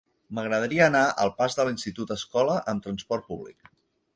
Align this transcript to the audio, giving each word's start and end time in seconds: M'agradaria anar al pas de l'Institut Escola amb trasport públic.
M'agradaria 0.37 0.87
anar 0.91 1.03
al 1.25 1.31
pas 1.41 1.57
de 1.59 1.65
l'Institut 1.67 2.15
Escola 2.17 2.57
amb 2.73 2.87
trasport 2.89 3.29
públic. 3.29 3.71